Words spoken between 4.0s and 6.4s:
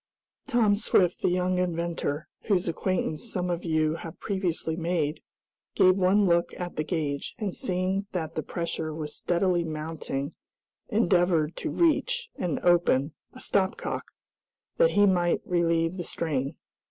previously made, gave one